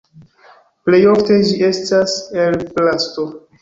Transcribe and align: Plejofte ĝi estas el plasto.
Plejofte 0.87 1.39
ĝi 1.51 1.55
estas 1.71 2.19
el 2.49 2.61
plasto. 2.77 3.33